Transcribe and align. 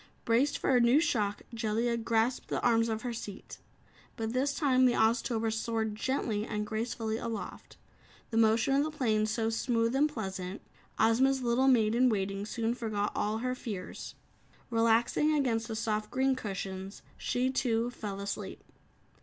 Braced 0.25 0.57
for 0.57 0.75
a 0.75 0.79
new 0.81 0.99
shock, 0.99 1.43
Jellia 1.53 1.95
grasped 1.95 2.47
the 2.47 2.59
arms 2.61 2.89
of 2.89 3.03
her 3.03 3.13
seat. 3.13 3.59
But 4.15 4.33
this 4.33 4.55
time 4.55 4.85
the 4.87 4.93
Oztober 4.95 5.53
soared 5.53 5.93
gently 5.93 6.43
and 6.43 6.65
gracefully 6.65 7.17
aloft, 7.17 7.77
the 8.31 8.37
motion 8.37 8.73
of 8.73 8.83
the 8.83 8.89
plane 8.89 9.27
so 9.27 9.51
smooth 9.51 9.95
and 9.95 10.09
pleasant, 10.09 10.63
Ozma's 10.97 11.43
little 11.43 11.67
Maid 11.67 11.93
in 11.93 12.09
Waiting 12.09 12.47
soon 12.47 12.73
forgot 12.73 13.11
all 13.15 13.37
her 13.45 13.53
fears. 13.53 14.15
Relaxing 14.71 15.35
against 15.35 15.67
the 15.67 15.75
soft 15.75 16.09
green 16.09 16.35
cushions, 16.35 17.03
she, 17.15 17.51
too, 17.51 17.91
fell 17.91 18.19
asleep. 18.19 18.63